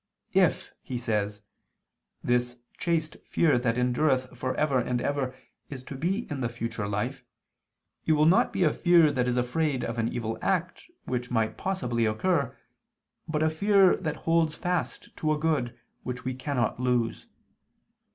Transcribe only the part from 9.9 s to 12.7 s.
an evil which might possibly occur,